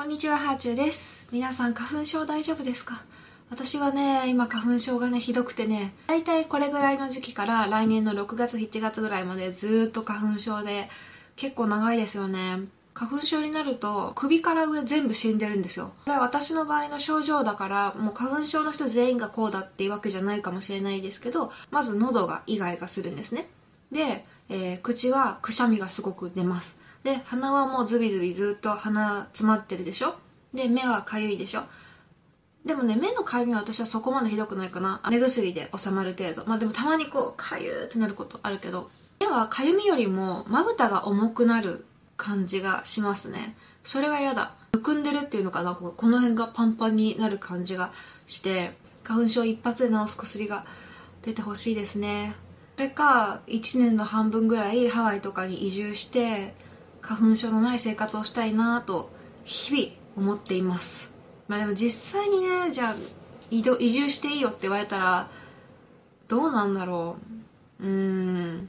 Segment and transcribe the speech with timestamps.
[0.00, 1.28] こんにちは、ハーチューです。
[1.30, 3.04] 皆さん、花粉症大丈夫ですか？
[3.50, 10.88] 私はね、今花粉症がね、ひどくてね、だいたいこれぐらいの時期から来年の6月、7月ぐらいまでずっと花粉症で、
[11.36, 12.60] 結構長いですよね。
[12.94, 15.92] 花粉症になると首から上全部死んでるんですよ。
[16.06, 23.50] これは私の場合の症状だから、もう花粉症の人全員がこうだっていうわけじゃないかもしれないですけど、まず喉がイガイガするんですね。
[23.92, 26.79] で、えー口はくしゃみがすごく出ます。
[27.02, 30.16] で、鼻はもうズビズビずっと鼻詰まってるでしょ？
[30.52, 31.64] で、目はかゆいでしょ？
[32.66, 35.00] でもね、目のかゆみは私はそこまでひどくないかな。
[35.10, 36.44] 目薬で収まる程度。
[36.46, 41.86] まあでもたまにこう、かゆーってなることあるけど、目はかゆみよりもまぶたが重くなる
[42.18, 43.56] 感じがしますね。
[43.82, 44.56] それが嫌だ。
[44.74, 47.92] むくんでるっていうのかな、こうこの辺がパンパンになる感じが
[48.26, 50.66] して、花粉症一発で治す薬が
[51.22, 52.34] 出てほしいですね。
[52.76, 56.54] それか、1年の半分ぐらいハワイとかに移住して、
[57.00, 59.10] 花粉症のない生活をしたいなと、
[59.44, 61.10] 日々思っています。
[61.48, 62.96] まあでも実際にね、じゃあ、
[63.50, 65.28] 移動、移住していいよって言われたら、
[66.28, 67.16] どうなんだろ
[67.80, 67.84] う。
[67.84, 68.68] うーん。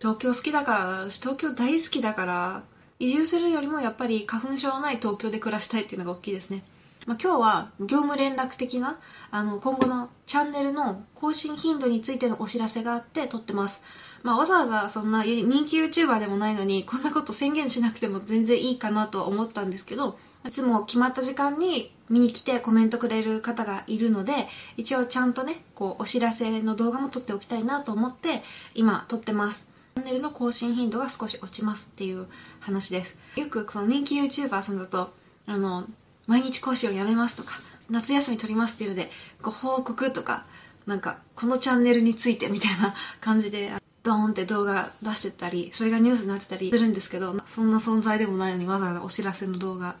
[0.00, 2.62] 東京好きだから、私東京大好きだから、
[2.98, 6.64] 移住するよりもやっぱり花粉症のない東京で暮らしたいっていうのが大きいですね。
[7.06, 8.98] まあ、今日は業務連絡的な、
[9.30, 13.80] あの、今後のチャンネルの更新頻度についてのお知らせがあって撮ってます。
[14.26, 28.42] まあ、わざわざそんな人気 YouTuber でもないのに、こんなこと宣言しなくても全然いいかなと思ったんですけど、いつも決まった時間に見に来てコメントくれる方がいるので、一応ちゃんとね、こう、お知らせの動画も撮っておきたいなと思って、
[28.74, 29.64] 今撮ってます。
[29.94, 32.26] チャンネルの更新頻度が少し落ちますっていう
[32.58, 33.14] 話です。
[33.36, 35.14] よくその人気 YouTuber さんだと、
[35.46, 35.86] あの、
[36.26, 39.08] 毎日講師をやめますとか、夏休み取りますっていうので、
[39.40, 40.46] ご報告とか、
[40.84, 43.72] なんか、このチャンネルについてみたいな感じで、
[44.06, 49.96] ドーンって動画出してたり、それがニュースになってたりするんですけど、そんな存在でもないのにわざわざお知らせの動画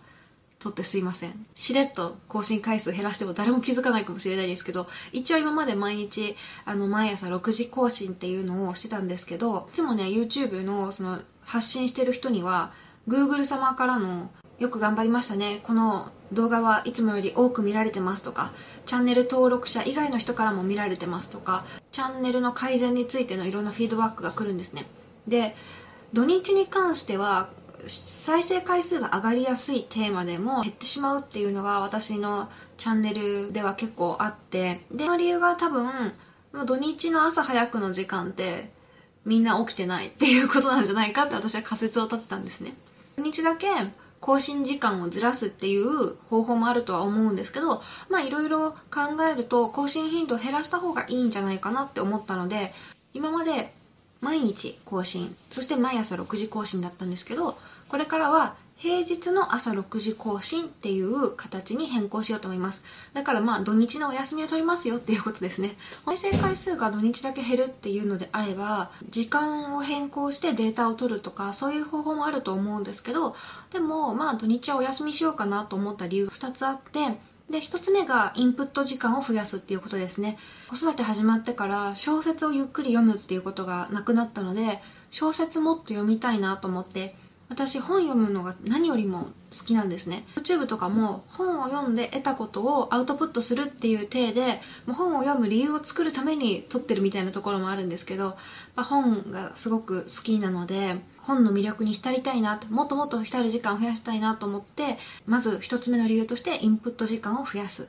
[0.60, 1.46] 撮ってすいません。
[1.56, 12.72] しれっと更新回数減らしても誰も気づかないかもしれないですけど、一応今まで毎日、あの、毎朝6時更新っていうのをしてたんですけど、いつもね、YouTube のその発信してる人には、
[13.08, 15.60] Google 様からのよく頑張りましたね。
[15.62, 18.52] この動画はいつもより多く見られてますとか、
[18.86, 24.86] チャンネル登録者以外の人からも見られてますとか、チャンネルの改善についてのいろんなフィードバックが来るんですね。
[25.28, 25.54] で、
[26.12, 27.50] 土日に関しては、
[27.88, 36.12] 再生回数が上がりやすいテーマでも減ってしまうっていうのが私のチャンネルでは結構あって、で、その理由が多分、
[36.64, 38.70] 土日の朝早くの時間って
[39.26, 42.74] みんな起きてないっていうことなんじゃないかって私は仮説を立てたんですね。
[43.16, 43.68] 土日だけ
[44.26, 52.74] 更新時間をずらすっていう方法もあるとは思うんですけど、まあいろいろ考えると更新頻度を減らした方がいいんじゃないかなって思ったので、
[53.14, 53.72] 今まで
[54.20, 57.56] 毎日更新、そして毎朝6時更新だったんですけど、
[57.88, 62.82] これからは平日の朝6時更新っていう形に変更しようと思います。
[63.14, 65.76] だからまあ土日のお休みを取りますよっていうことですね。
[66.04, 73.34] 再生回数が土日だけ減るっていうのであれば、時間を変更してデータを取るとか、そういう方法もあると思うんですけど、
[73.72, 80.36] でもまあ土日はお休みしようかなと思った理由が2つあって、で、一つ目がインプット時間を増やすっていうことですね。
[80.68, 87.16] 子育て始まってから小説をゆっくり読むっていうことがなくなったので、小説もっと読みたいなと思って、
[87.48, 90.24] 私本読むのが何よりも好きなんですね。
[90.36, 98.36] YouTube とかも本を読んで得たことをアウトプットするっていう体で、もう本を読む理由を作るために撮ってるみたいなところもあるんですけど、
[98.74, 107.88] まあ、本がすごく好きなので、本の魅力に浸りたいな、もっともっと浸る時間を増やしたいなと思って、まず一つ目の理由としてインプット時間を増やす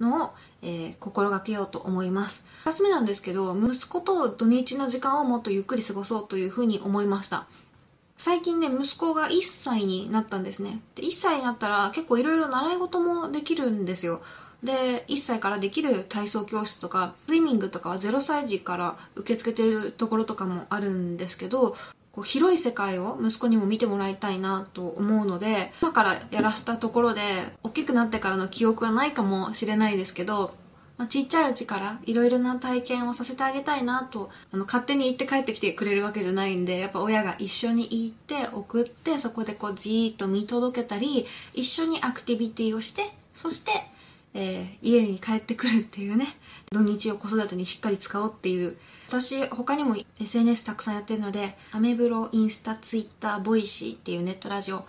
[0.00, 0.30] のを、
[0.62, 2.42] えー心がけようと思います。
[2.64, 7.46] 二つ目なんですけど、息子と土日の時間をもっとゆっくり過ごそうというふうに思いました。
[8.18, 10.80] 最近ね、息子が1歳になったんですね。
[10.94, 14.22] で、1歳になったら結構いろいろ習い事もできるんですよ。
[14.62, 21.76] で、1歳からできる体操教室とか、スイミングとかは0歳児から受け付けてるところとかもあるんですけど、
[22.12, 27.20] こう広い世界を息子にも見てもらいたいなと思うので、今からやらしたところで、
[27.62, 30.54] 大きくなってからの記憶はないかもしれないですけど、
[30.98, 43.72] まあ、ちっちゃいうちからいろいろな体験をさせてあげたいなと、あの、勝手に行って帰ってきてくれるわけじゃないんで、やっぱ親が一緒に行って送って、そこでこうじーっと見届けたり、一緒にアクティビティをして、そして、
[44.32, 46.36] えー家に帰ってくるっていうね、
[46.70, 48.76] 土日を子育てにしっかり使おうっていう、
[49.08, 54.86] 私他にも SNS たくさんやってるので、アメブロ、インスタ、ツイッター、ボイシーっていうネットラジオ、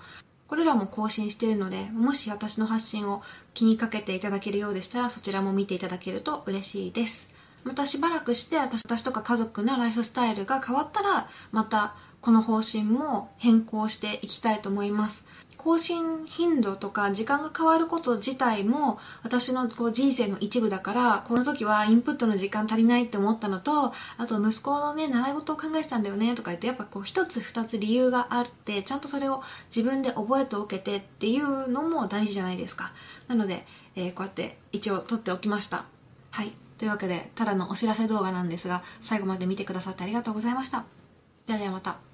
[0.47, 3.21] これらも更新しているので、もし私の発信を
[3.53, 7.27] 気にかけていただけるようでしたら、そちらも見ていただけると嬉しいです。
[7.63, 15.23] またしばらくして私私とか家族のライフスタイルが変わったら、またこの方針も変更していきたいと思います。
[15.57, 29.43] 更新頻度とか時間が変わること自体も私のこう人生の一部だからこの時はインプットの時間足りないって思ったのとあと息子のね習い事を考えてたんだよねとか言ってやっぱこう一つ二つ理由があってちゃんとそれを
[29.75, 32.93] 自分で覚えておけてっていうのも大事じゃないですか。
[33.27, 33.65] なので、
[33.95, 35.85] えー、こうやって一応撮っておきました。
[36.31, 36.53] はい。
[36.77, 40.85] というわけでただのお知らせ動画なんですが最後まで見てくださってありがとうございました。
[41.47, 42.06] ではではまた。